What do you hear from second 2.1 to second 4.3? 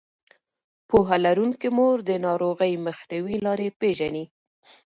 ناروغۍ مخنیوي لارې پېژني.